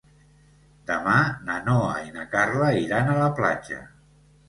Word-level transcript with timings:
Demà 0.91 1.17
na 1.51 1.59
Noa 1.69 1.93
i 2.07 2.17
na 2.19 2.27
Carla 2.35 2.73
iran 2.89 3.15
a 3.17 3.23
la 3.25 3.33
platja. 3.43 3.89